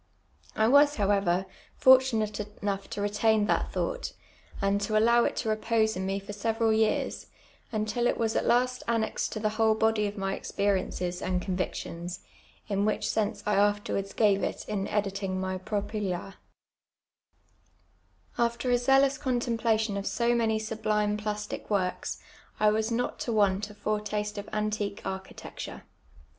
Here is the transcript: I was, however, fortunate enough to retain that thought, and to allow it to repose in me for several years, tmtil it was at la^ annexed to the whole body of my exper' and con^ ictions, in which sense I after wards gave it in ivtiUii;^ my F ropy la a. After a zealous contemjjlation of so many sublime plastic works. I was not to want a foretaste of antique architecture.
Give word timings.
I 0.55 0.67
was, 0.67 0.95
however, 0.95 1.45
fortunate 1.77 2.39
enough 2.63 2.89
to 2.89 3.01
retain 3.01 3.45
that 3.45 3.71
thought, 3.71 4.13
and 4.59 4.81
to 4.81 4.97
allow 4.97 5.25
it 5.25 5.35
to 5.35 5.49
repose 5.49 5.95
in 5.95 6.07
me 6.07 6.17
for 6.19 6.33
several 6.33 6.73
years, 6.73 7.27
tmtil 7.71 8.07
it 8.07 8.17
was 8.17 8.35
at 8.35 8.45
la^ 8.45 8.81
annexed 8.87 9.31
to 9.33 9.39
the 9.39 9.49
whole 9.61 9.75
body 9.75 10.07
of 10.07 10.17
my 10.17 10.35
exper' 10.35 10.75
and 10.75 11.39
con^ 11.43 11.55
ictions, 11.57 12.21
in 12.67 12.83
which 12.83 13.07
sense 13.07 13.43
I 13.45 13.53
after 13.53 13.93
wards 13.93 14.13
gave 14.13 14.41
it 14.41 14.65
in 14.67 14.87
ivtiUii;^ 14.87 15.37
my 15.37 15.53
F 15.53 15.65
ropy 15.71 15.99
la 16.09 16.33
a. 16.33 16.35
After 18.41 18.71
a 18.71 18.79
zealous 18.79 19.19
contemjjlation 19.19 19.99
of 19.99 20.07
so 20.07 20.33
many 20.33 20.57
sublime 20.57 21.15
plastic 21.15 21.69
works. 21.69 22.19
I 22.59 22.71
was 22.71 22.89
not 22.91 23.19
to 23.19 23.31
want 23.31 23.69
a 23.69 23.75
foretaste 23.75 24.39
of 24.39 24.49
antique 24.51 25.03
architecture. 25.05 25.83